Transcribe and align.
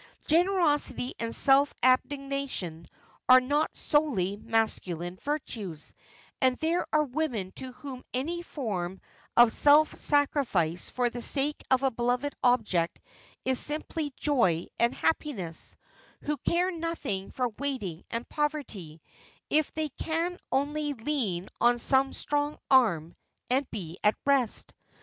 Generosity 0.25 1.13
and 1.19 1.35
self 1.35 1.75
abnegation 1.83 2.87
are 3.29 3.39
not 3.39 3.77
solely 3.77 4.35
masculine 4.35 5.17
virtues, 5.17 5.93
and 6.41 6.57
there 6.57 6.87
are 6.91 7.03
women 7.03 7.51
to 7.57 7.71
whom 7.73 8.03
any 8.11 8.41
form 8.41 8.99
of 9.37 9.51
self 9.51 9.93
sacrifice 9.93 10.89
for 10.89 11.11
the 11.11 11.21
sake 11.21 11.61
of 11.69 11.83
a 11.83 11.91
beloved 11.91 12.33
object 12.43 12.99
is 13.45 13.59
simply 13.59 14.11
joy 14.17 14.65
and 14.79 14.95
happiness; 14.95 15.75
who 16.23 16.35
care 16.37 16.71
nothing 16.71 17.29
for 17.29 17.49
waiting 17.59 18.03
and 18.09 18.27
poverty, 18.27 19.03
if 19.51 19.71
they 19.75 19.89
can 19.89 20.39
only 20.51 20.93
lean 20.93 21.47
on 21.59 21.77
some 21.77 22.11
strong 22.11 22.57
arm 22.71 23.15
and 23.51 23.69
be 23.69 23.99
at 24.03 24.15
rest. 24.25 24.73